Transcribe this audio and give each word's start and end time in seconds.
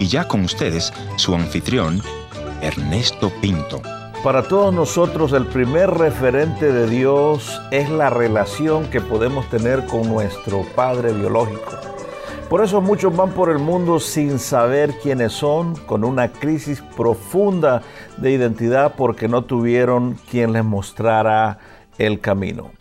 Y 0.00 0.08
ya 0.08 0.26
con 0.26 0.42
ustedes, 0.42 0.92
su 1.14 1.36
anfitrión, 1.36 2.02
Ernesto 2.62 3.30
Pinto. 3.40 3.80
Para 4.24 4.42
todos 4.42 4.74
nosotros 4.74 5.32
el 5.32 5.46
primer 5.46 5.88
referente 5.88 6.72
de 6.72 6.88
Dios 6.88 7.60
es 7.70 7.88
la 7.90 8.10
relación 8.10 8.90
que 8.90 9.00
podemos 9.00 9.48
tener 9.48 9.86
con 9.86 10.08
nuestro 10.08 10.64
Padre 10.74 11.12
biológico. 11.12 11.70
Por 12.48 12.64
eso 12.64 12.80
muchos 12.80 13.16
van 13.16 13.30
por 13.30 13.50
el 13.50 13.60
mundo 13.60 14.00
sin 14.00 14.40
saber 14.40 14.94
quiénes 15.00 15.32
son, 15.32 15.76
con 15.76 16.02
una 16.02 16.32
crisis 16.32 16.82
profunda 16.96 17.82
de 18.16 18.32
identidad 18.32 18.94
porque 18.96 19.28
no 19.28 19.44
tuvieron 19.44 20.18
quien 20.28 20.52
les 20.52 20.64
mostrara 20.64 21.58
el 21.98 22.18
camino. 22.18 22.72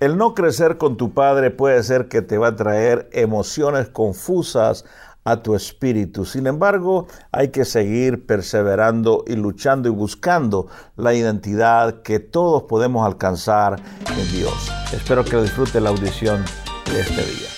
El 0.00 0.16
no 0.16 0.34
crecer 0.34 0.78
con 0.78 0.96
tu 0.96 1.12
padre 1.12 1.52
puede 1.52 1.80
ser 1.84 2.08
que 2.08 2.22
te 2.22 2.38
va 2.38 2.48
a 2.48 2.56
traer 2.56 3.08
emociones 3.12 3.88
confusas 3.88 4.84
a 5.24 5.42
tu 5.42 5.54
espíritu. 5.54 6.24
Sin 6.24 6.46
embargo, 6.46 7.06
hay 7.32 7.48
que 7.48 7.64
seguir 7.64 8.26
perseverando 8.26 9.24
y 9.26 9.36
luchando 9.36 9.88
y 9.88 9.92
buscando 9.92 10.68
la 10.96 11.14
identidad 11.14 12.02
que 12.02 12.20
todos 12.20 12.64
podemos 12.64 13.06
alcanzar 13.06 13.80
en 14.16 14.32
Dios. 14.32 14.70
Espero 14.92 15.24
que 15.24 15.40
disfrute 15.40 15.80
la 15.80 15.90
audición 15.90 16.44
de 16.92 17.00
este 17.00 17.22
día. 17.22 17.53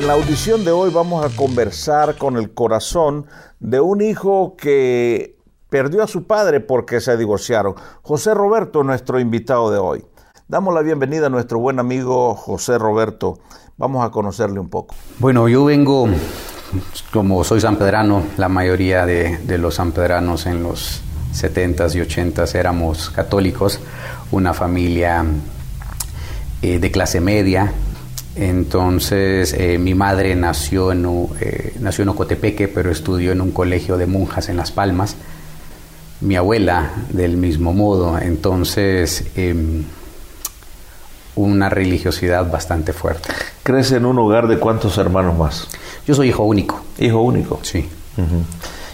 En 0.00 0.06
la 0.06 0.14
audición 0.14 0.64
de 0.64 0.70
hoy 0.70 0.90
vamos 0.90 1.22
a 1.22 1.36
conversar 1.36 2.16
con 2.16 2.38
el 2.38 2.54
corazón 2.54 3.26
de 3.58 3.80
un 3.80 4.00
hijo 4.00 4.56
que 4.56 5.36
perdió 5.68 6.02
a 6.02 6.06
su 6.06 6.26
padre 6.26 6.60
porque 6.60 7.02
se 7.02 7.18
divorciaron. 7.18 7.74
José 8.00 8.32
Roberto, 8.32 8.82
nuestro 8.82 9.20
invitado 9.20 9.70
de 9.70 9.78
hoy. 9.78 10.06
Damos 10.48 10.72
la 10.72 10.80
bienvenida 10.80 11.26
a 11.26 11.28
nuestro 11.28 11.58
buen 11.58 11.78
amigo 11.78 12.34
José 12.34 12.78
Roberto. 12.78 13.40
Vamos 13.76 14.02
a 14.02 14.10
conocerle 14.10 14.58
un 14.58 14.70
poco. 14.70 14.94
Bueno, 15.18 15.50
yo 15.50 15.66
vengo, 15.66 16.08
como 17.12 17.44
soy 17.44 17.60
sanpedrano, 17.60 18.22
la 18.38 18.48
mayoría 18.48 19.04
de, 19.04 19.58
los 19.58 19.74
sanpedranos 19.74 20.46
en 20.46 20.62
los 20.62 21.02
70s 21.34 21.94
y 21.94 21.98
80s 21.98 22.54
éramos 22.54 23.10
católicos, 23.10 23.80
una 24.30 24.54
familia 24.54 25.26
eh, 26.62 26.78
de 26.78 26.90
clase 26.90 27.20
media, 27.20 27.74
entonces, 28.40 29.52
eh, 29.52 29.76
mi 29.76 29.94
madre 29.94 30.34
nació 30.34 30.92
en, 30.92 31.06
eh, 31.42 31.74
nació 31.78 32.04
en 32.04 32.08
Ocotepeque, 32.08 32.68
pero 32.68 32.90
estudió 32.90 33.32
en 33.32 33.42
un 33.42 33.50
colegio 33.50 33.98
de 33.98 34.06
monjas 34.06 34.48
en 34.48 34.56
Las 34.56 34.72
Palmas. 34.72 35.16
Mi 36.22 36.36
abuela, 36.36 36.90
del 37.10 37.36
mismo 37.36 37.74
modo. 37.74 38.18
Entonces, 38.18 39.26
em, 39.36 39.84
una 41.36 41.68
religiosidad 41.68 42.50
bastante 42.50 42.94
fuerte. 42.94 43.28
¿Crece 43.62 43.96
en 43.96 44.06
un 44.06 44.18
hogar 44.18 44.48
de 44.48 44.58
cuántos 44.58 44.96
hermanos 44.96 45.36
más? 45.36 45.68
Yo 46.06 46.14
soy 46.14 46.30
hijo 46.30 46.44
único. 46.44 46.80
¿Hijo 46.98 47.20
único? 47.20 47.60
Sí. 47.60 47.86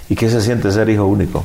¿Y 0.08 0.16
qué 0.16 0.28
se 0.28 0.40
siente 0.40 0.72
ser 0.72 0.88
hijo 0.88 1.06
único? 1.06 1.44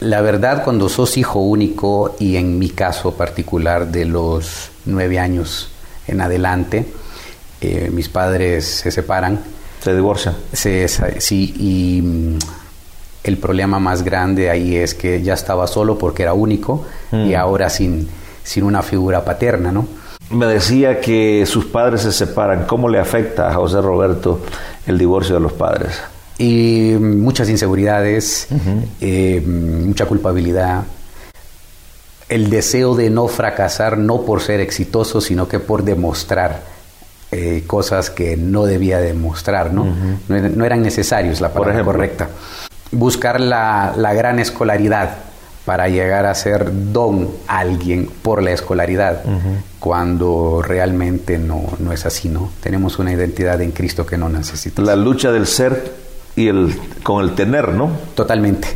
La 0.00 0.20
verdad, 0.20 0.62
cuando 0.62 0.90
sos 0.90 1.16
hijo 1.16 1.40
único, 1.40 2.16
y 2.18 2.36
en 2.36 2.58
mi 2.58 2.68
caso 2.68 3.14
particular 3.14 3.88
de 3.88 4.04
los 4.04 4.70
nueve 4.84 5.18
años, 5.18 5.70
en 6.08 6.20
adelante. 6.20 6.86
Eh, 7.60 7.90
mis 7.92 8.08
padres 8.08 8.64
se 8.66 8.90
separan. 8.90 9.40
¿Se 9.80 9.94
divorcian? 9.94 10.34
sí, 10.52 11.54
y 11.56 12.02
mm, 12.02 12.38
el 13.24 13.36
problema 13.36 13.78
más 13.78 14.02
grande 14.02 14.50
ahí 14.50 14.76
es 14.76 14.94
que 14.94 15.22
ya 15.22 15.34
estaba 15.34 15.66
solo 15.66 15.98
porque 15.98 16.22
era 16.22 16.32
único 16.32 16.84
y 17.12 17.16
mm. 17.16 17.34
ahora 17.36 17.70
sin, 17.70 18.08
sin 18.42 18.64
una 18.64 18.82
figura 18.82 19.24
paterna, 19.24 19.70
¿no? 19.70 19.86
Me 20.30 20.46
decía 20.46 21.00
que 21.00 21.46
sus 21.46 21.64
padres 21.66 22.02
se 22.02 22.12
separan. 22.12 22.66
¿Cómo 22.66 22.88
le 22.88 22.98
afecta 22.98 23.48
a 23.48 23.54
José 23.54 23.80
Roberto 23.80 24.40
el 24.86 24.98
divorcio 24.98 25.34
de 25.36 25.40
los 25.40 25.52
padres? 25.52 25.98
Y 26.36 26.94
muchas 27.00 27.48
inseguridades, 27.48 28.46
eh, 29.00 29.42
mucha 29.44 30.06
culpabilidad, 30.06 30.84
el 32.28 32.50
deseo 32.50 32.94
de 32.94 33.10
no 33.10 33.28
fracasar, 33.28 33.98
no 33.98 34.22
por 34.22 34.40
ser 34.40 34.60
exitoso, 34.60 35.20
sino 35.20 35.48
que 35.48 35.58
por 35.58 35.82
demostrar 35.82 36.60
eh, 37.30 37.64
cosas 37.66 38.10
que 38.10 38.36
no 38.36 38.64
debía 38.64 38.98
demostrar, 38.98 39.72
¿no? 39.72 39.86
no, 40.28 40.64
eran 40.64 40.82
necesarios, 40.82 41.40
la 41.40 41.52
palabra 41.52 41.84
correcta. 41.84 42.28
Buscar 42.90 43.40
la, 43.40 43.92
gran 44.14 44.38
escolaridad 44.38 45.10
para 45.64 45.88
llegar 45.88 46.24
a 46.24 46.34
ser 46.34 46.70
don 46.92 47.28
a 47.46 47.58
alguien 47.58 48.10
por 48.22 48.42
la 48.42 48.52
escolaridad, 48.52 49.22
cuando 49.78 50.62
realmente 50.62 51.38
no, 51.38 51.64
no 51.78 51.92
es 51.92 52.06
así, 52.06 52.30
¿no? 52.30 52.50
Tenemos 52.62 52.98
una 52.98 53.12
identidad 53.12 53.60
en 53.60 53.72
Cristo 53.72 54.06
que 54.06 54.16
no 54.16 54.30
necesita. 54.30 54.80
La 54.80 54.96
lucha 54.96 55.30
del 55.30 55.46
ser 55.46 56.07
y 56.38 56.46
el, 56.46 56.72
con 57.02 57.24
el 57.24 57.34
tener, 57.34 57.70
¿no? 57.70 57.90
Totalmente. 58.14 58.68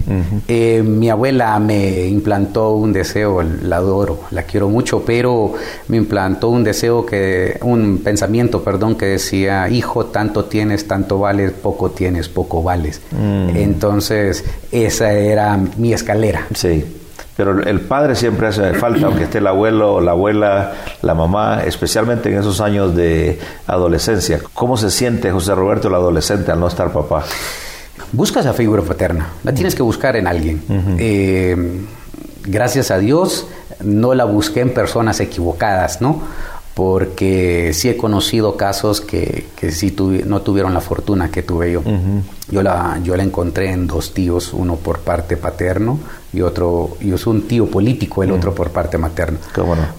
Eh, 0.49 0.83
mi 0.85 1.09
abuela 1.09 1.57
me 1.61 2.07
implantó 2.09 2.73
un 2.73 2.93
deseo, 2.93 3.41
la 3.43 3.77
adoro, 3.77 4.23
la 4.33 4.43
quiero 4.43 4.69
mucho, 4.69 5.05
pero 5.07 5.55
me 5.87 5.97
implantó 5.97 6.49
un 6.49 6.65
deseo 6.65 7.07
que, 7.07 7.61
un 7.63 8.01
pensamiento, 8.03 8.65
perdón, 8.65 8.97
que 8.97 9.07
decía, 9.07 9.69
hijo, 9.69 10.07
tanto 10.07 10.47
tienes, 10.47 10.89
tanto 10.89 11.21
vales, 11.21 11.53
poco 11.53 11.93
tienes, 11.93 12.29
poco 12.29 12.65
vales. 12.65 13.01
Mm. 13.13 13.57
Entonces, 13.57 14.45
esa 14.73 15.13
era 15.13 15.57
mi 15.77 15.93
escalera. 15.93 16.49
Sí. 16.55 16.85
Pero 17.43 17.61
el 17.61 17.81
padre 17.81 18.15
siempre 18.15 18.47
hace 18.47 18.73
falta, 18.75 19.07
aunque 19.07 19.25
esté 19.25 19.39
el 19.39 19.49
abuelo, 19.49 20.01
la 20.01 20.13
abuela, 20.13 20.75
la 21.03 21.13
mamá, 21.13 21.65
especialmente 21.65 22.31
en 22.31 22.39
esos 22.39 22.61
años 22.61 22.95
de 22.95 23.37
adolescencia. 23.67 24.39
¿Cómo 24.55 24.77
se 24.77 24.93
siente 24.93 25.29
José 25.33 25.53
Roberto 25.57 25.89
el 25.89 25.95
adolescente 25.97 26.53
al 26.53 26.61
no 26.61 26.69
estar 26.69 26.93
papá? 26.93 27.25
Busca 28.13 28.39
esa 28.39 28.53
figura 28.53 28.83
paterna, 28.83 29.31
la 29.43 29.53
tienes 29.53 29.75
que 29.75 29.83
buscar 29.83 30.15
en 30.15 30.29
alguien. 30.29 30.63
Eh, 31.01 31.57
gracias 32.45 32.93
a 32.93 32.99
Dios 32.99 33.49
no 33.83 34.15
la 34.15 34.25
busqué 34.25 34.61
en 34.61 34.73
personas 34.73 35.19
equivocadas, 35.19 36.01
¿no? 36.01 36.23
Porque 36.75 37.73
sí 37.75 37.91
he 37.91 37.97
conocido 37.97 38.57
casos 38.57 39.01
que, 39.01 39.49
que 39.57 39.73
sí 39.73 39.95
no 40.25 40.41
tuvieron 40.41 40.73
la 40.73 40.81
fortuna 40.81 41.31
que 41.31 41.43
tuve 41.43 41.73
yo. 41.73 41.83
yo, 42.51 42.63
la, 42.63 42.99
yo 43.03 43.17
la 43.17 43.23
encontré 43.23 43.73
en 43.73 43.87
dos 43.87 44.15
tíos, 44.15 44.53
uno 44.55 44.77
por 44.77 45.01
parte 45.01 45.37
paterno 45.37 45.99
y 46.33 46.41
otro, 46.41 46.97
yo 47.01 47.19
soy 47.19 47.37
un 47.37 47.43
tío 47.43 47.67
político, 47.67 48.23
el 48.23 48.33
otro 48.33 48.55
por 48.55 48.71
parte 48.71 48.97
materna. 48.97 49.39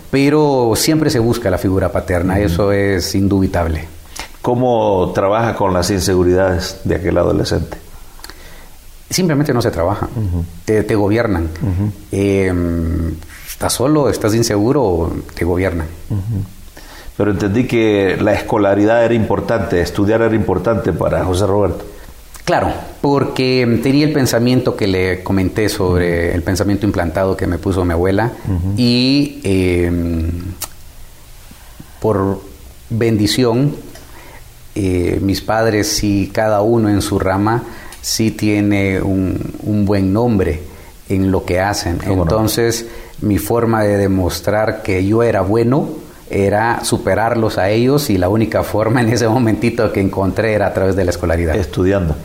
Pero 0.10 0.74
siempre 0.76 1.12
se 1.12 1.20
busca 1.20 1.52
la 1.52 1.60
figura 1.60 1.92
paterna, 1.92 2.40
eso 2.40 2.72
es 2.72 3.14
indubitable. 3.14 3.88
¿Cómo 4.42 5.12
trabaja 5.14 5.56
con 5.56 5.74
las 5.74 5.90
inseguridades 5.92 6.82
de 6.84 6.96
aquel 6.96 7.18
adolescente? 7.18 7.78
Simplemente 9.10 9.54
no 9.54 9.62
se 9.62 9.70
trabaja, 9.70 10.10
te, 10.66 10.96
gobiernan. 10.96 11.50
Em, 12.12 13.14
estás 13.48 13.74
solo, 13.74 14.10
estás 14.10 14.34
inseguro, 14.34 15.14
te 15.36 15.46
gobiernan 15.46 15.86
pero 17.18 17.32
entendí 17.32 17.66
que 17.66 18.18
la 18.20 18.34
escolaridad 18.34 19.06
era 19.06 19.14
importante, 19.14 19.82
estudiar 19.82 20.22
era 20.22 20.36
importante 20.36 20.94
para 20.94 21.24
José 21.24 21.46
Roberto. 21.46 21.86
Claro, 22.46 22.74
porque 23.00 23.80
tenía 23.82 24.06
el 24.06 24.12
pensamiento 24.12 24.76
que 24.76 24.88
le 24.88 25.24
comenté 25.24 25.70
sobre 25.70 26.34
el 26.34 26.42
pensamiento 26.42 26.86
implantado 26.86 27.38
que 27.38 27.48
me 27.48 27.58
puso 27.58 27.86
mi 27.86 27.94
abuela 27.94 28.34
y 28.76 29.40
em, 29.44 30.30
por 32.02 32.42
bendición, 32.90 33.74
eh, 34.76 35.20
mis 35.22 35.40
padres, 35.42 35.88
sí, 35.88 36.32
cada 36.34 36.62
uno 36.62 36.90
en 36.90 37.02
su 37.02 37.18
rama, 37.18 37.64
sí 38.02 38.32
tiene 38.32 39.02
un, 39.02 39.86
buen 39.86 40.12
nombre 40.12 40.62
en 41.08 41.32
lo 41.32 41.46
que 41.46 41.62
hacen. 41.62 42.00
Entonces, 42.06 42.88
mi 43.22 43.38
forma 43.38 43.84
de 43.84 43.98
demostrar 43.98 44.84
que 44.84 45.06
yo 45.06 45.24
era 45.24 45.42
bueno, 45.42 45.88
era 46.34 46.84
superarlos 46.84 47.60
a 47.60 47.70
ellos 47.70 48.10
y 48.10 48.18
la 48.18 48.28
única 48.28 48.64
forma 48.64 49.02
en 49.02 49.10
ese 49.10 49.28
momentito 49.28 49.92
que 49.92 50.02
encontré 50.02 50.54
era 50.54 50.68
a 50.68 50.74
través 50.74 50.96
de 50.96 51.06
la 51.06 51.12
escolaridad. 51.12 51.56
Estudiando. 51.56 52.16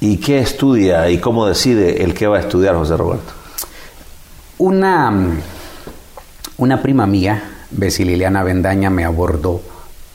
¿Y 0.00 0.16
qué 0.16 0.38
estudia 0.38 1.10
y 1.10 1.18
cómo 1.18 1.46
decide 1.46 2.02
el 2.04 2.14
que 2.14 2.26
va 2.26 2.38
a 2.38 2.40
estudiar 2.40 2.74
José 2.76 2.96
Roberto? 2.96 3.32
Una, 4.56 5.12
una 6.56 6.82
prima 6.82 7.06
mía, 7.06 7.42
Bessie 7.70 8.06
Liliana 8.06 8.42
Bendaña, 8.42 8.88
me 8.88 9.04
abordó 9.04 9.60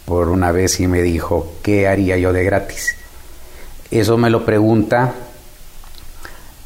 por 0.06 0.30
una 0.30 0.52
vez 0.52 0.80
y 0.80 0.88
me 0.88 1.02
dijo, 1.02 1.54
¿qué 1.62 1.88
haría 1.88 2.18
yo 2.18 2.34
de 2.34 2.44
gratis? 2.44 2.96
Eso 3.92 4.18
me 4.18 4.32
lo 4.32 4.44
pregunta 4.44 5.14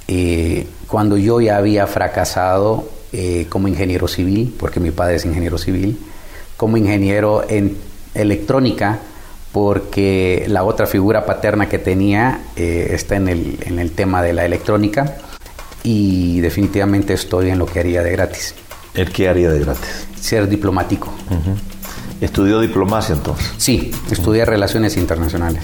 eh, 0.07 0.65
cuando 0.87 1.17
yo 1.17 1.41
ya 1.41 1.57
había 1.57 1.85
fracasado 1.87 2.87
eh, 3.11 3.47
como 3.49 3.67
ingeniero 3.67 4.07
civil, 4.07 4.55
porque 4.57 4.79
mi 4.79 4.91
padre 4.91 5.15
es 5.15 5.25
ingeniero 5.25 5.57
civil, 5.57 5.99
como 6.57 6.77
ingeniero 6.77 7.45
en 7.47 7.77
electrónica 8.13 8.99
porque 9.51 10.45
la 10.49 10.63
otra 10.63 10.85
figura 10.85 11.25
paterna 11.25 11.69
que 11.69 11.79
tenía 11.79 12.41
eh, 12.55 12.89
está 12.91 13.15
en 13.15 13.27
el, 13.29 13.57
en 13.61 13.79
el 13.79 13.91
tema 13.91 14.21
de 14.21 14.33
la 14.33 14.45
electrónica 14.45 15.17
y 15.83 16.41
definitivamente 16.41 17.13
estoy 17.13 17.49
en 17.49 17.59
lo 17.59 17.65
que 17.65 17.79
haría 17.79 18.03
de 18.03 18.11
gratis. 18.11 18.55
¿El 18.93 19.11
qué 19.11 19.29
haría 19.29 19.49
de 19.49 19.59
gratis? 19.59 20.07
Ser 20.19 20.49
diplomático. 20.49 21.11
¿Estudió 22.19 22.59
diplomacia 22.59 23.15
entonces? 23.15 23.53
Sí, 23.57 23.91
estudié 24.11 24.43
relaciones 24.43 24.97
internacionales. 24.97 25.63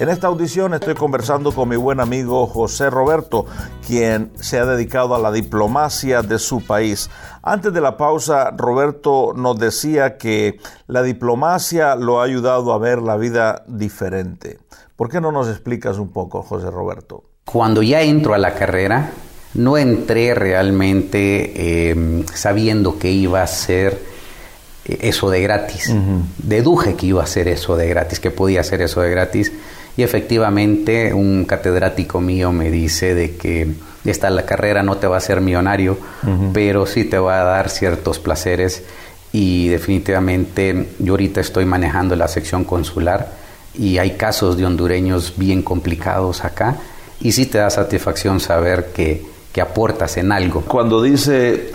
En 0.00 0.08
esta 0.08 0.28
audición 0.28 0.72
estoy 0.72 0.94
conversando 0.94 1.52
con 1.52 1.68
mi 1.68 1.76
buen 1.76 2.00
amigo 2.00 2.46
José 2.46 2.88
Roberto, 2.88 3.44
quien 3.86 4.30
se 4.40 4.58
ha 4.58 4.64
dedicado 4.64 5.14
a 5.14 5.18
la 5.18 5.30
diplomacia 5.30 6.22
de 6.22 6.38
su 6.38 6.62
país. 6.62 7.10
Antes 7.42 7.74
de 7.74 7.82
la 7.82 7.98
pausa, 7.98 8.50
Roberto 8.56 9.34
nos 9.36 9.58
decía 9.58 10.16
que 10.16 10.58
la 10.86 11.02
diplomacia 11.02 11.96
lo 11.96 12.18
ha 12.18 12.24
ayudado 12.24 12.72
a 12.72 12.78
ver 12.78 13.02
la 13.02 13.18
vida 13.18 13.62
diferente. 13.66 14.58
¿Por 14.96 15.10
qué 15.10 15.20
no 15.20 15.32
nos 15.32 15.48
explicas 15.48 15.98
un 15.98 16.08
poco, 16.08 16.42
José 16.42 16.70
Roberto? 16.70 17.24
Cuando 17.44 17.82
ya 17.82 18.00
entro 18.00 18.32
a 18.32 18.38
la 18.38 18.54
carrera, 18.54 19.10
no 19.52 19.76
entré 19.76 20.32
realmente 20.32 21.90
eh, 21.90 22.24
sabiendo 22.32 22.98
que 22.98 23.10
iba 23.10 23.42
a 23.42 23.46
ser 23.46 24.00
eh, 24.86 24.96
eso 25.02 25.28
de 25.28 25.42
gratis. 25.42 25.94
Deduje 26.38 26.96
que 26.96 27.04
iba 27.04 27.22
a 27.22 27.26
ser 27.26 27.48
eso 27.48 27.76
de 27.76 27.86
gratis, 27.86 28.18
que 28.18 28.30
podía 28.30 28.64
ser 28.64 28.80
eso 28.80 29.02
de 29.02 29.10
gratis 29.10 29.52
y 30.00 30.02
efectivamente 30.02 31.12
un 31.12 31.44
catedrático 31.44 32.22
mío 32.22 32.52
me 32.52 32.70
dice 32.70 33.14
de 33.14 33.36
que 33.36 33.68
esta 34.06 34.30
la 34.30 34.46
carrera 34.46 34.82
no 34.82 34.96
te 34.96 35.06
va 35.06 35.16
a 35.16 35.18
hacer 35.18 35.42
millonario, 35.42 35.98
pero 36.54 36.86
sí 36.86 37.04
te 37.04 37.18
va 37.18 37.42
a 37.42 37.44
dar 37.44 37.68
ciertos 37.68 38.18
placeres. 38.18 38.82
Y 39.30 39.68
definitivamente 39.68 40.88
yo 40.98 41.12
ahorita 41.12 41.42
estoy 41.42 41.66
manejando 41.66 42.16
la 42.16 42.28
sección 42.28 42.64
consular 42.64 43.30
y 43.74 43.98
hay 43.98 44.12
casos 44.12 44.56
de 44.56 44.64
hondureños 44.64 45.34
bien 45.36 45.60
complicados 45.60 46.46
acá. 46.46 46.78
Y 47.20 47.32
sí 47.32 47.44
te 47.44 47.58
da 47.58 47.68
satisfacción 47.68 48.40
saber 48.40 48.92
que, 48.94 49.22
que 49.52 49.60
aportas 49.60 50.16
en 50.16 50.32
algo. 50.32 50.62
Cuando 50.62 51.02
dice 51.02 51.72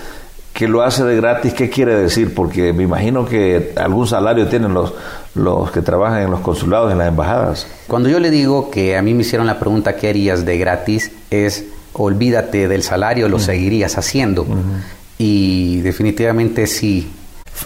que 0.55 0.69
lo 0.69 0.83
hace 0.83 1.03
de 1.03 1.17
gratis, 1.17 1.53
¿qué 1.53 1.69
quiere 1.69 1.95
decir? 1.95 2.33
Porque 2.33 2.71
me 2.71 2.83
imagino 2.83 3.25
que 3.25 3.73
algún 3.75 4.07
salario 4.07 4.47
tienen 4.47 4.73
los, 4.73 4.93
los 5.35 5.69
que 5.69 5.81
trabajan 5.81 6.21
en 6.21 6.31
los 6.31 6.39
consulados, 6.39 6.93
en 6.93 6.97
las 6.97 7.09
embajadas. 7.09 7.67
Cuando 7.87 8.07
yo 8.07 8.21
le 8.21 8.31
digo 8.31 8.71
que 8.71 8.95
a 8.95 9.01
mí 9.01 9.13
me 9.13 9.23
hicieron 9.23 9.47
la 9.47 9.59
pregunta, 9.59 9.97
¿qué 9.97 10.07
harías 10.07 10.45
de 10.45 10.57
gratis? 10.57 11.11
Es, 11.29 11.65
olvídate 11.91 12.69
del 12.69 12.83
salario, 12.83 13.27
lo 13.27 13.37
seguirías 13.37 13.97
haciendo. 13.97 14.47
Y 15.17 15.81
definitivamente 15.81 16.67
sí. 16.67 17.11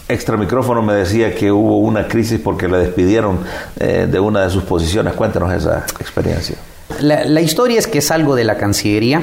Extra 0.08 0.36
micrófono 0.36 0.82
me 0.82 0.94
decía 0.94 1.32
que 1.32 1.52
hubo 1.52 1.78
una 1.78 2.08
crisis 2.08 2.40
porque 2.42 2.66
le 2.66 2.78
despidieron 2.78 3.38
eh, 3.78 4.08
de 4.10 4.18
una 4.18 4.42
de 4.42 4.50
sus 4.50 4.64
posiciones. 4.64 5.14
Cuéntanos 5.14 5.52
esa 5.52 5.86
experiencia. 6.00 6.56
La, 6.98 7.24
la 7.24 7.40
historia 7.40 7.78
es 7.78 7.86
que 7.86 8.00
salgo 8.00 8.34
de 8.34 8.42
la 8.42 8.56
Cancillería, 8.56 9.22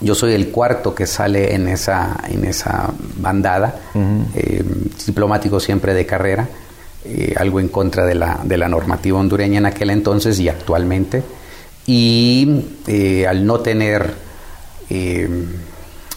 yo 0.00 0.14
soy 0.14 0.32
el 0.32 0.48
cuarto 0.48 0.94
que 0.94 1.06
sale 1.06 1.54
en 1.54 1.68
esa, 1.68 2.16
en 2.28 2.44
esa 2.44 2.90
bandada, 3.16 3.74
eh, 4.34 4.64
diplomático 5.06 5.60
siempre 5.60 5.92
de 5.94 6.06
carrera, 6.06 6.48
eh, 7.04 7.34
algo 7.36 7.60
en 7.60 7.68
contra 7.68 8.06
de 8.06 8.14
la, 8.14 8.40
de 8.42 8.56
la 8.56 8.68
normativa 8.68 9.18
hondureña 9.18 9.58
en 9.58 9.66
aquel 9.66 9.90
entonces 9.90 10.38
y 10.40 10.48
actualmente. 10.48 11.22
Y 11.86 12.64
eh, 12.86 13.26
al 13.26 13.44
no 13.44 13.60
tener 13.60 14.30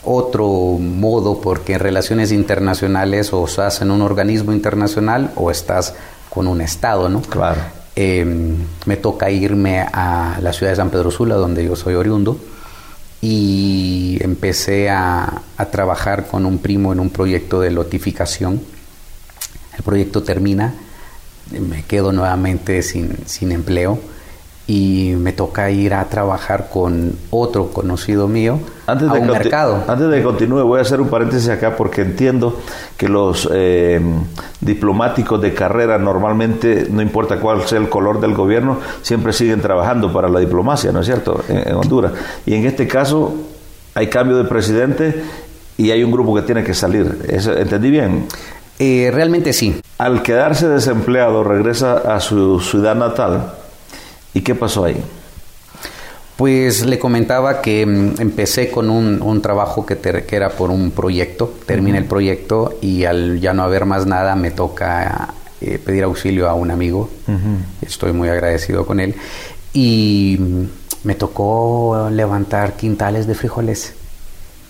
otro 0.03 0.47
modo, 0.79 1.39
porque 1.39 1.73
en 1.73 1.79
relaciones 1.79 2.31
internacionales 2.31 3.31
o 3.33 3.45
estás 3.45 3.81
en 3.81 3.91
un 3.91 4.01
organismo 4.01 4.51
internacional 4.51 5.31
o 5.35 5.51
estás 5.51 5.93
con 6.29 6.47
un 6.47 6.59
Estado, 6.61 7.07
¿no? 7.07 7.21
Claro. 7.21 7.61
me 7.95 8.97
toca 8.97 9.29
irme 9.29 9.81
a 9.81 10.39
la 10.41 10.53
ciudad 10.53 10.71
de 10.71 10.77
San 10.77 10.89
Pedro 10.89 11.11
Sula, 11.11 11.35
donde 11.35 11.63
yo 11.63 11.75
soy 11.75 11.93
oriundo 11.93 12.39
y 13.25 14.17
empecé 14.21 14.89
a, 14.89 15.43
trabajar 15.71 16.27
con 16.27 16.45
un 16.45 16.57
primo 16.57 16.91
en 16.91 16.99
un 16.99 17.09
proyecto 17.09 17.61
de 17.61 17.71
lotificación. 17.71 18.61
El 19.77 19.83
proyecto 19.83 20.23
termina, 20.23 20.73
me 21.51 21.83
quedo 21.83 22.11
nuevamente 22.11 22.81
sin, 22.83 23.15
sin 23.25 23.53
empleo 23.53 23.97
y 24.65 25.13
me 25.17 25.33
toca 25.33 25.69
ir 25.71 25.93
a 25.93 26.05
trabajar 26.05 26.69
con 26.69 27.17
otro 27.31 27.67
conocido 27.67 28.29
mío 28.29 28.59
antes 28.87 29.09
a 29.09 29.13
de 29.13 29.19
un 29.19 29.27
mercado. 29.27 29.83
Antes 29.87 30.07
de 30.09 30.17
que 30.17 30.23
continúe, 30.23 30.63
voy 30.63 30.79
a 30.79 30.83
hacer 30.83 31.01
un 31.01 31.09
paréntesis 31.09 31.49
acá 31.49 31.75
porque 31.75 32.01
entiendo 32.01 32.59
que 32.95 33.09
los 33.09 33.49
eh, 33.51 33.99
diplomáticos 34.61 35.41
de 35.41 35.53
carrera 35.53 35.97
normalmente, 35.97 36.87
no 36.89 37.01
importa 37.01 37.39
cuál 37.39 37.63
sea 37.63 37.77
el 37.77 37.89
color 37.89 38.21
del 38.21 38.33
gobierno, 38.33 38.77
siempre 39.01 39.33
siguen 39.33 39.59
trabajando 39.59 40.13
para 40.13 40.29
la 40.29 40.39
diplomacia, 40.39 40.93
¿no 40.93 41.01
es 41.01 41.07
cierto?, 41.07 41.43
en, 41.49 41.75
Honduras. 41.75 42.13
Y 42.45 42.55
en 42.55 42.65
este 42.65 42.87
caso 42.87 43.33
hay 43.95 44.07
cambio 44.07 44.37
de 44.37 44.45
presidente 44.45 45.23
y 45.75 45.91
hay 45.91 46.03
un 46.03 46.11
grupo 46.11 46.35
que 46.35 46.43
tiene 46.43 46.63
que 46.63 46.73
salir. 46.73 47.17
¿Entendí 47.27 47.89
bien? 47.89 48.27
Eh, 48.79 49.11
realmente 49.13 49.51
sí. 49.51 49.81
Al 49.97 50.21
quedarse 50.21 50.69
desempleado, 50.69 51.43
regresa 51.43 51.97
a 51.97 52.21
su 52.21 52.61
ciudad 52.61 52.95
natal 52.95 53.53
¿Y 54.33 54.41
qué 54.41 54.55
pasó 54.55 54.85
ahí? 54.85 54.97
Pues 56.35 56.85
le 56.85 56.97
comentaba 56.97 57.61
que 57.61 57.85
mm, 57.85 58.19
empecé 58.19 58.71
con 58.71 58.89
un, 58.89 59.41
trabajo 59.41 59.85
que, 59.85 59.97
era 60.31 60.49
por 60.49 60.71
un 60.71 60.91
proyecto, 60.91 61.53
terminé 61.65 61.99
el 61.99 62.05
proyecto 62.05 62.77
y 62.81 63.05
al 63.05 63.39
ya 63.39 63.53
no 63.53 63.63
haber 63.63 63.85
más 63.85 64.05
nada 64.05 64.35
me 64.35 64.51
toca 64.51 65.33
eh, 65.61 65.79
pedir 65.83 66.03
auxilio 66.03 66.49
a 66.49 66.55
un 66.55 66.71
amigo, 66.71 67.09
estoy 67.81 68.13
muy 68.13 68.29
agradecido 68.29 68.85
con 68.85 68.99
él, 68.99 69.15
y 69.73 70.37
mm, 70.39 70.63
me 71.03 71.15
tocó 71.15 72.09
levantar 72.11 72.73
quintales 72.73 73.27
de 73.27 73.35
frijoles. 73.35 73.93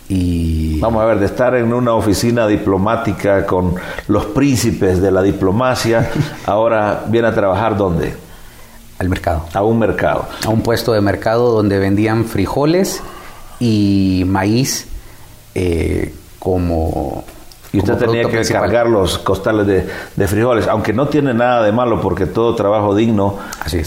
Y... 0.09 0.81
Vamos 0.81 1.01
a 1.01 1.05
ver, 1.05 1.19
de 1.19 1.25
estar 1.25 1.55
en 1.55 1.73
una 1.73 1.93
oficina 1.93 2.45
diplomática 2.45 3.45
con 3.45 3.75
los 4.07 4.25
príncipes 4.25 5.01
de 5.01 5.11
la 5.11 5.21
diplomacia, 5.21 6.11
ahora 6.45 7.05
viene 7.07 7.29
a 7.29 7.33
trabajar 7.33 7.77
dónde? 7.77 8.22
Al 9.03 9.09
mercado. 9.09 9.45
A 9.53 9.63
un 9.63 9.79
mercado. 9.79 10.25
A 10.45 10.49
un 10.49 10.61
puesto 10.61 10.93
de 10.93 11.01
mercado 11.01 11.51
donde 11.51 11.77
vendían 11.77 12.23
frijoles 12.23 13.03
y 13.59 14.23
maíz 14.25 14.87
eh, 15.55 16.13
como... 16.39 17.25
Y 17.73 17.79
usted 17.79 17.97
tenía 17.97 18.29
que 18.29 18.43
cargar 18.45 18.87
los 18.87 19.17
costales 19.17 19.67
de, 20.15 20.27
frijoles, 20.27 20.67
aunque 20.67 20.93
no 20.93 21.07
tiene 21.07 21.33
nada 21.33 21.63
de 21.63 21.71
malo 21.73 21.99
porque 21.99 22.27
todo 22.27 22.55
trabajo 22.55 22.95
digno 22.95 23.39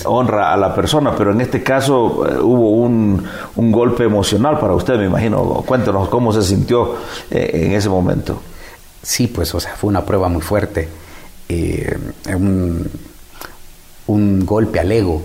honra 0.04 0.52
a 0.52 0.56
la 0.56 0.74
persona, 0.74 1.14
pero 1.16 1.30
en 1.30 1.40
este 1.40 1.62
caso 1.62 2.26
eh, 2.28 2.36
hubo 2.38 2.72
un, 2.72 3.24
golpe 3.70 4.02
emocional 4.04 4.58
para 4.58 4.74
usted, 4.74 4.98
me 4.98 5.06
imagino. 5.06 5.62
Cuéntenos 5.64 6.08
cómo 6.08 6.32
se 6.32 6.42
sintió 6.42 6.96
eh, 7.30 7.48
en 7.52 7.72
ese 7.72 7.88
momento. 7.88 8.42
Sí, 9.02 9.28
pues, 9.28 9.54
o 9.54 9.60
sea, 9.60 9.76
fue 9.76 9.88
una 9.88 10.04
prueba 10.04 10.28
muy 10.28 10.42
fuerte. 10.42 10.88
un, 12.34 12.90
un 14.06 14.46
golpe 14.46 14.78
al 14.78 14.92
ego, 14.92 15.22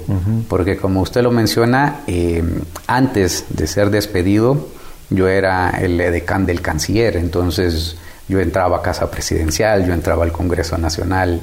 porque 0.47 0.77
como 0.77 1.01
usted 1.01 1.21
lo 1.21 1.31
menciona, 1.31 2.01
eh, 2.07 2.43
antes 2.87 3.45
de 3.49 3.67
ser 3.67 3.91
despedido, 3.91 4.67
yo 5.09 5.27
era 5.27 5.69
el 5.69 5.99
edecán 5.99 6.45
del 6.45 6.61
canciller, 6.61 7.17
entonces 7.17 7.97
yo 8.27 8.39
entraba 8.39 8.77
a 8.77 8.81
Casa 8.81 9.11
Presidencial, 9.11 9.85
yo 9.85 9.93
entraba 9.93 10.23
al 10.23 10.31
Congreso 10.31 10.77
Nacional, 10.77 11.41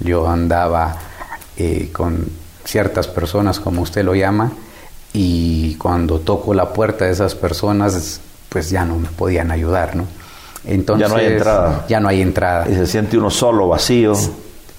yo 0.00 0.28
andaba 0.28 0.96
eh, 1.56 1.90
con 1.92 2.26
ciertas 2.64 3.06
personas, 3.06 3.60
como 3.60 3.82
usted 3.82 4.04
lo 4.04 4.14
llama, 4.14 4.52
y 5.12 5.74
cuando 5.76 6.20
toco 6.20 6.54
la 6.54 6.72
puerta 6.72 7.04
de 7.04 7.12
esas 7.12 7.34
personas, 7.34 8.20
pues 8.48 8.70
ya 8.70 8.84
no 8.84 8.96
me 8.98 9.08
podían 9.08 9.50
ayudar, 9.50 9.94
¿no? 9.96 10.06
Entonces, 10.64 11.08
ya 11.08 11.14
no 11.14 11.20
hay 11.20 11.26
entrada. 11.26 11.84
Ya 11.88 12.00
no 12.00 12.08
hay 12.08 12.20
entrada. 12.20 12.68
Y 12.68 12.74
se 12.74 12.86
siente 12.86 13.16
uno 13.16 13.30
solo, 13.30 13.68
vacío. 13.68 14.14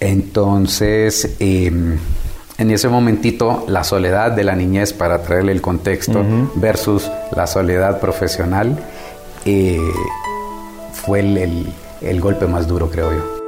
Entonces, 0.01 1.36
em, 1.39 1.98
en 2.58 2.72
ese 2.72 2.89
momentito, 2.89 3.63
la 3.67 3.84
soledad 3.84 4.31
de 4.31 4.43
la 4.43 4.55
niñez, 4.55 4.93
para 4.93 5.22
traerle 5.22 5.53
el 5.53 5.62
contexto, 5.62 6.25
versus 6.55 7.10
la 7.36 7.48
soledad 7.48 8.00
profesional, 8.00 8.77
eh, 9.46 9.79
fue 10.91 11.20
el 11.20 12.20
golpe 12.20 12.48
más 12.48 12.67
duro, 12.67 12.89
creo 12.89 13.13
yo. 13.13 13.40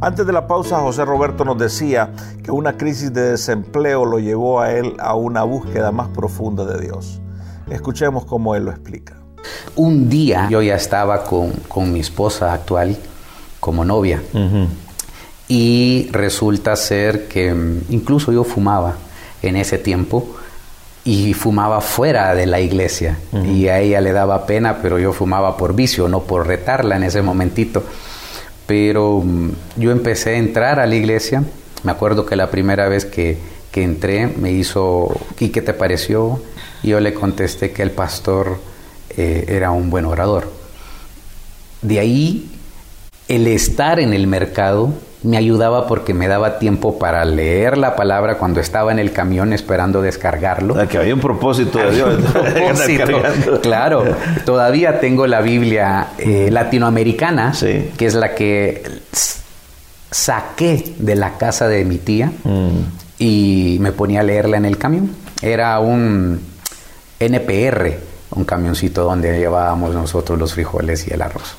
Antes 0.00 0.24
de 0.24 0.32
la 0.32 0.46
pausa, 0.46 0.78
José 0.78 1.04
Roberto 1.04 1.44
nos 1.44 1.58
decía 1.58 2.12
que 2.44 2.52
una 2.52 2.76
crisis 2.76 3.12
de 3.12 3.30
desempleo 3.32 4.04
lo 4.04 4.20
llevó 4.20 4.60
a 4.60 4.70
él 4.72 4.94
a 5.00 5.16
una 5.16 5.42
búsqueda 5.42 5.90
más 5.90 6.06
profunda 6.08 6.64
de 6.64 6.80
Dios. 6.80 7.20
Escuchemos 7.68 8.24
cómo 8.24 8.54
él 8.54 8.66
lo 8.66 8.70
explica. 8.70 9.16
Un 9.74 10.08
día 10.08 10.46
yo 10.48 10.62
ya 10.62 10.76
estaba 10.76 11.24
con, 11.24 11.92
mi 11.92 11.98
esposa 11.98 12.52
actual 12.52 12.96
como 13.58 13.84
novia. 13.84 14.22
Y 15.48 16.08
resulta 16.12 16.76
ser 16.76 17.26
que 17.26 17.52
mm, 17.52 17.80
incluso 17.88 18.30
yo 18.30 18.44
fumaba 18.44 18.94
en 19.42 19.56
ese 19.56 19.78
tiempo 19.78 20.28
y 21.04 21.34
fumaba 21.34 21.80
fuera 21.80 22.36
de 22.36 22.46
la 22.46 22.60
iglesia. 22.60 23.18
Y 23.32 23.66
a 23.66 23.80
ella 23.80 24.00
le 24.00 24.12
daba 24.12 24.46
pena, 24.46 24.78
pero 24.80 25.00
yo 25.00 25.12
fumaba 25.12 25.56
por 25.56 25.74
vicio, 25.74 26.06
no 26.06 26.20
por 26.20 26.46
retarla 26.46 26.96
en 26.96 27.02
ese 27.02 27.20
momentito. 27.20 27.82
Pero 28.68 29.22
mm, 29.24 29.50
yo 29.78 29.90
empecé 29.90 30.36
a 30.36 30.38
entrar 30.38 30.78
a 30.78 30.86
la 30.86 30.94
iglesia. 30.94 31.42
Me 31.82 31.90
acuerdo 31.90 32.24
que 32.24 32.36
la 32.36 32.50
primera 32.50 32.88
vez 32.88 33.04
que, 33.04 33.38
que 33.72 33.82
entré 33.82 34.28
me 34.28 34.52
hizo, 34.52 35.08
¿y 35.40 35.48
qué 35.48 35.62
te 35.62 35.72
pareció? 35.72 36.40
Y 36.84 36.90
yo 36.90 37.00
le 37.00 37.14
contesté 37.14 37.72
que 37.72 37.82
el 37.82 37.90
pastor 37.90 38.60
eh, 39.16 39.46
era 39.48 39.70
un 39.70 39.90
buen 39.90 40.04
orador. 40.04 40.52
De 41.82 41.98
ahí, 41.98 42.50
el 43.26 43.46
estar 43.46 43.98
en 44.00 44.12
el 44.12 44.26
mercado 44.26 44.92
me 45.22 45.36
ayudaba 45.36 45.86
porque 45.86 46.14
me 46.14 46.28
daba 46.28 46.58
tiempo 46.58 46.98
para 46.98 47.24
leer 47.24 47.76
la 47.76 47.96
palabra 47.96 48.38
cuando 48.38 48.60
estaba 48.60 48.92
en 48.92 48.98
el 48.98 49.12
camión 49.12 49.52
esperando 49.52 50.00
descargarlo. 50.00 50.86
que 50.88 50.98
había 50.98 51.14
un 51.14 51.20
propósito 51.20 51.78
de 51.90 51.90
Dios. 51.92 52.14
claro, 53.62 54.04
todavía 54.44 55.00
tengo 55.00 55.26
la 55.26 55.40
Biblia 55.40 56.08
eh, 56.18 56.50
latinoamericana, 56.50 57.52
que 57.96 58.06
es 58.06 58.14
la 58.14 58.34
que 58.34 58.82
saqué 60.10 60.94
de 60.98 61.16
la 61.16 61.36
casa 61.36 61.68
de 61.68 61.84
mi 61.84 61.98
tía 61.98 62.32
mm. 62.44 62.68
y 63.18 63.76
me 63.80 63.92
ponía 63.92 64.20
a 64.20 64.22
leerla 64.22 64.56
en 64.56 64.64
el 64.64 64.78
camión. 64.78 65.10
Era 65.42 65.78
un 65.80 66.40
NPR, 67.18 67.98
un 68.30 68.44
camioncito 68.44 69.02
donde 69.02 69.38
llevábamos 69.38 69.94
nosotros 69.94 70.38
los 70.38 70.54
frijoles 70.54 71.06
y 71.08 71.14
el 71.14 71.22
arroz. 71.22 71.56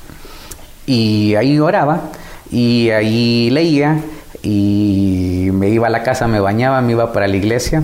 Y 0.86 1.36
ahí 1.36 1.60
oraba 1.60 2.10
y 2.52 2.90
ahí 2.90 3.50
leía 3.50 4.02
y 4.42 5.50
me 5.54 5.70
iba 5.70 5.88
a 5.88 5.90
la 5.90 6.04
casa, 6.04 6.28
me 6.28 6.40
bañaba, 6.40 6.82
me 6.82 6.94
iba 6.94 7.12
para 7.14 7.28
la 7.28 7.36
iglesia 7.36 7.84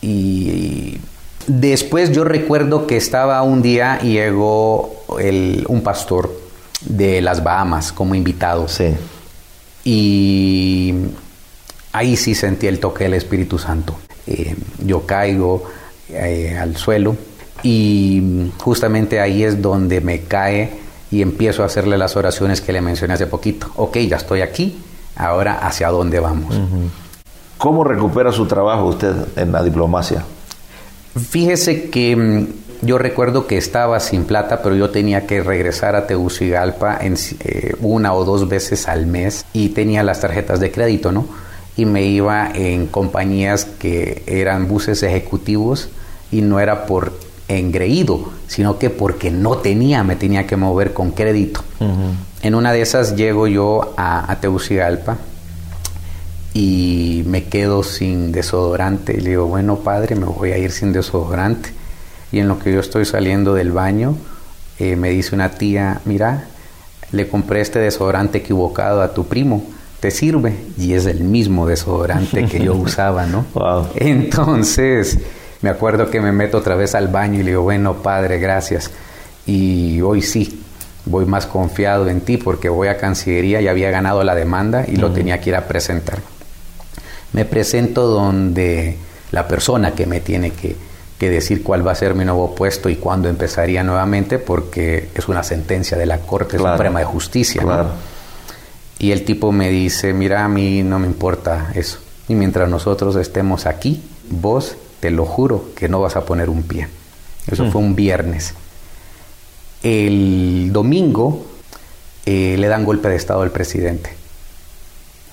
y 0.00 0.98
después 1.46 2.12
yo 2.12 2.24
recuerdo 2.24 2.86
que 2.86 2.96
estaba 2.96 3.42
un 3.42 3.62
día 3.62 3.98
y 4.02 4.12
llegó 4.12 5.04
un 5.08 5.82
pastor 5.82 6.30
de 6.80 7.20
las 7.20 7.42
Bahamas 7.42 7.92
como 7.92 8.14
invitado. 8.14 8.68
Sí. 8.68 8.94
Y 9.84 10.94
ahí 11.92 12.16
sí 12.16 12.34
sentí 12.34 12.66
el 12.66 12.78
toque 12.78 13.04
del 13.04 13.14
Espíritu 13.14 13.58
Santo. 13.58 13.96
Eh, 14.26 14.54
yo 14.84 15.06
caigo 15.06 15.64
eh, 16.10 16.56
al 16.58 16.76
suelo 16.76 17.16
y 17.62 18.50
justamente 18.58 19.20
ahí 19.20 19.42
es 19.42 19.60
donde 19.60 20.00
me 20.00 20.20
cae 20.22 20.70
y 21.10 21.22
empiezo 21.22 21.62
a 21.62 21.66
hacerle 21.66 21.96
las 21.96 22.16
oraciones 22.16 22.60
que 22.60 22.72
le 22.72 22.80
mencioné 22.80 23.14
hace 23.14 23.26
poquito. 23.26 23.68
Ok, 23.76 23.98
ya 23.98 24.16
estoy 24.16 24.42
aquí, 24.42 24.78
ahora 25.16 25.58
hacia 25.66 25.88
dónde 25.88 26.20
vamos. 26.20 26.54
¿Cómo 27.56 27.84
recupera 27.84 28.30
su 28.32 28.46
trabajo 28.46 28.86
usted 28.86 29.14
en 29.36 29.52
la 29.52 29.62
diplomacia? 29.62 30.24
Fíjese 31.16 31.90
que 31.90 32.14
mm, 32.14 32.46
yo 32.82 32.98
recuerdo 32.98 33.46
que 33.46 33.56
estaba 33.56 33.98
sin 33.98 34.24
plata, 34.24 34.62
pero 34.62 34.76
yo 34.76 34.90
tenía 34.90 35.26
que 35.26 35.42
regresar 35.42 35.96
a 35.96 36.06
Tegucigalpa 36.06 36.98
en, 37.00 37.16
eh, 37.40 37.74
una 37.80 38.14
o 38.14 38.24
dos 38.24 38.48
veces 38.48 38.86
al 38.86 39.06
mes 39.06 39.44
y 39.52 39.70
tenía 39.70 40.02
las 40.02 40.20
tarjetas 40.20 40.60
de 40.60 40.70
crédito, 40.70 41.10
¿no? 41.10 41.26
Y 41.76 41.86
me 41.86 42.04
iba 42.04 42.50
en 42.54 42.86
compañías 42.86 43.64
que 43.64 44.22
eran 44.26 44.68
buses 44.68 45.02
ejecutivos 45.02 45.88
y 46.30 46.42
no 46.42 46.60
era 46.60 46.86
por 46.86 47.12
engreído, 47.48 48.30
sino 48.46 48.78
que 48.78 48.90
porque 48.90 49.30
no 49.30 49.56
tenía, 49.56 50.04
me 50.04 50.16
tenía 50.16 50.46
que 50.46 50.56
mover 50.56 50.92
con 50.92 51.10
crédito. 51.12 51.62
En 52.42 52.54
una 52.54 52.72
de 52.72 52.82
esas 52.82 53.16
llego 53.16 53.46
yo 53.46 53.94
a, 53.96 54.30
a 54.30 54.40
Tegucigalpa 54.40 55.16
y 56.54 57.22
me 57.26 57.44
quedo 57.44 57.82
sin 57.82 58.32
desodorante. 58.32 59.14
Y 59.14 59.20
le 59.20 59.30
digo, 59.30 59.46
bueno, 59.46 59.76
padre, 59.76 60.14
me 60.14 60.26
voy 60.26 60.52
a 60.52 60.58
ir 60.58 60.70
sin 60.70 60.92
desodorante. 60.92 61.70
Y 62.32 62.40
en 62.40 62.48
lo 62.48 62.58
que 62.58 62.72
yo 62.72 62.80
estoy 62.80 63.04
saliendo 63.04 63.54
del 63.54 63.72
baño, 63.72 64.16
eh, 64.78 64.96
me 64.96 65.10
dice 65.10 65.34
una 65.34 65.50
tía, 65.50 66.00
mira, 66.04 66.46
le 67.12 67.28
compré 67.28 67.60
este 67.60 67.78
desodorante 67.78 68.38
equivocado 68.38 69.02
a 69.02 69.14
tu 69.14 69.26
primo, 69.26 69.64
¿te 70.00 70.10
sirve? 70.10 70.56
Y 70.76 70.92
es 70.92 71.06
el 71.06 71.20
mismo 71.20 71.66
desodorante 71.66 72.46
que 72.46 72.60
yo 72.60 72.74
usaba, 72.76 73.26
¿no? 73.26 73.44
Entonces, 73.96 75.18
me 75.60 75.70
acuerdo 75.70 76.10
que 76.10 76.20
me 76.20 76.32
meto 76.32 76.58
otra 76.58 76.76
vez 76.76 76.94
al 76.94 77.08
baño 77.08 77.40
y 77.40 77.42
le 77.42 77.50
digo, 77.50 77.62
bueno, 77.62 77.94
Padre, 77.94 78.38
gracias. 78.38 78.90
Y 79.46 80.00
hoy 80.00 80.22
sí, 80.22 80.62
voy 81.04 81.26
más 81.26 81.46
confiado 81.46 82.08
en 82.08 82.20
ti 82.20 82.36
porque 82.36 82.68
voy 82.68 82.88
a 82.88 82.98
Cancillería 82.98 83.60
y 83.60 83.68
había 83.68 83.90
ganado 83.90 84.22
la 84.22 84.34
demanda 84.34 84.84
y 84.86 84.96
lo 84.96 85.10
tenía 85.10 85.40
que 85.40 85.50
ir 85.50 85.56
a 85.56 85.66
presentar. 85.66 86.18
Me 87.32 87.44
presento 87.44 88.06
donde 88.06 88.96
la 89.32 89.48
persona 89.48 89.92
que 89.92 90.06
me 90.06 90.20
tiene 90.20 90.52
que, 90.52 90.76
decir 91.18 91.64
cuál 91.64 91.84
va 91.84 91.92
a 91.92 91.96
ser 91.96 92.14
mi 92.14 92.24
nuevo 92.24 92.54
puesto 92.54 92.88
y 92.88 92.94
cuándo 92.94 93.28
empezaría 93.28 93.82
nuevamente 93.82 94.38
porque 94.38 95.08
es 95.14 95.26
una 95.26 95.42
sentencia 95.42 95.98
de 95.98 96.06
la 96.06 96.18
Corte 96.18 96.58
Suprema 96.58 97.00
de 97.00 97.04
Justicia. 97.04 97.62
Y 99.00 99.10
el 99.10 99.24
tipo 99.24 99.50
me 99.50 99.70
dice, 99.70 100.12
mira, 100.12 100.44
a 100.44 100.48
mí 100.48 100.82
no 100.84 101.00
me 101.00 101.06
importa 101.06 101.72
eso. 101.74 101.98
Y 102.28 102.34
mientras 102.34 102.68
nosotros 102.68 103.16
estemos 103.16 103.66
aquí, 103.66 104.02
vos 104.30 104.76
te 105.00 105.10
lo 105.10 105.24
juro 105.24 105.70
que 105.76 105.88
no 105.88 106.00
vas 106.00 106.16
a 106.16 106.24
poner 106.24 106.50
un 106.50 106.62
pie. 106.62 106.88
Eso 107.50 107.64
mm. 107.64 107.72
fue 107.72 107.80
un 107.80 107.94
viernes. 107.94 108.54
El 109.82 110.70
domingo 110.72 111.46
eh, 112.26 112.56
le 112.58 112.68
dan 112.68 112.84
golpe 112.84 113.08
de 113.08 113.16
estado 113.16 113.42
al 113.42 113.50
presidente. 113.50 114.10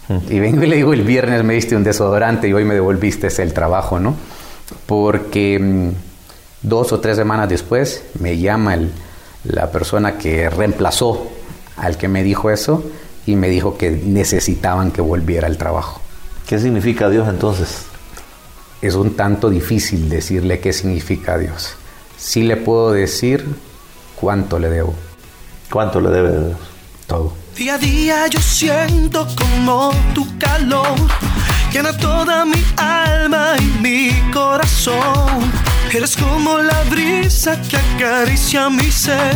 Mm. 0.07 0.17
Y 0.29 0.39
vengo 0.39 0.63
y 0.63 0.67
le 0.67 0.75
digo, 0.77 0.93
el 0.93 1.03
viernes 1.03 1.43
me 1.43 1.55
diste 1.55 1.75
un 1.75 1.83
desodorante 1.83 2.47
y 2.47 2.53
hoy 2.53 2.63
me 2.63 2.73
devolviste 2.73 3.27
el 3.41 3.53
trabajo, 3.53 3.99
¿no? 3.99 4.15
Porque 4.85 5.59
mm, 5.59 5.89
dos 6.61 6.91
o 6.93 6.99
tres 6.99 7.17
semanas 7.17 7.49
después 7.49 8.03
me 8.19 8.37
llama 8.37 8.77
la 9.43 9.71
persona 9.71 10.17
que 10.17 10.49
reemplazó 10.49 11.29
al 11.77 11.97
que 11.97 12.07
me 12.07 12.23
dijo 12.23 12.49
eso 12.49 12.83
y 13.25 13.35
me 13.35 13.49
dijo 13.49 13.77
que 13.77 13.91
necesitaban 13.91 14.91
que 14.91 15.01
volviera 15.01 15.47
al 15.47 15.57
trabajo. 15.57 16.01
¿Qué 16.47 16.59
significa 16.59 17.09
Dios 17.09 17.27
entonces? 17.27 17.85
Es 18.85 18.95
un 18.95 19.15
tanto 19.15 19.49
difícil 19.49 20.09
decirle 20.09 20.59
qué 20.59 20.73
significa 20.73 21.37
Dios. 21.37 21.75
Sí 22.17 22.43
le 22.43 22.57
puedo 22.57 22.91
decir 22.91 23.45
cuánto 24.15 24.59
le 24.59 24.69
debo. 24.69 24.93
¿Cuánto 25.71 25.99
le 25.99 26.09
debe 26.09 26.47
Dios? 26.47 26.59
Todo. 27.07 27.33
Día 27.55 27.75
a 27.75 27.77
día 27.77 28.27
yo 28.27 28.39
siento 28.39 29.27
como 29.35 29.91
tu 30.13 30.25
calor 30.37 30.95
llena 31.75 31.91
toda 31.97 32.45
mi 32.45 32.63
alma 32.77 33.55
y 33.59 33.81
mi 33.81 34.31
corazón. 34.31 35.51
Eres 35.91 36.15
como 36.15 36.57
la 36.59 36.83
brisa 36.83 37.61
que 37.69 37.77
acaricia 37.77 38.69
mi 38.69 38.89
ser 38.91 39.35